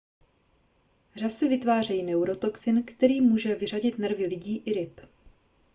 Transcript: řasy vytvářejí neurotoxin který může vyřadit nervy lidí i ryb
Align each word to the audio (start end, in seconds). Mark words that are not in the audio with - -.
řasy 1.15 1.47
vytvářejí 1.47 2.03
neurotoxin 2.03 2.83
který 2.83 3.21
může 3.21 3.55
vyřadit 3.55 3.97
nervy 3.97 4.25
lidí 4.25 4.57
i 4.65 4.73
ryb 4.73 5.01